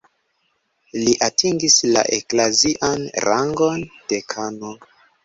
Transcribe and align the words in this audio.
Li 1.01 1.11
atingis 1.27 1.75
la 1.95 2.03
eklazian 2.17 3.05
rangon 3.27 3.85
dekano. 4.15 4.73